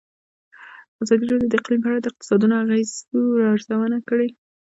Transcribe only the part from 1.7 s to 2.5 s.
په اړه د اقتصادي